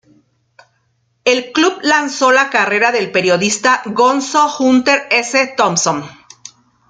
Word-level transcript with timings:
El 1.25 1.51
club 1.51 1.77
lanzó 1.83 2.31
la 2.31 2.49
carrera 2.49 2.91
del 2.91 3.11
periodista 3.11 3.83
"Gonzo" 3.85 4.51
Hunter 4.59 5.03
S. 5.11 5.53
Thompson. 5.55 6.03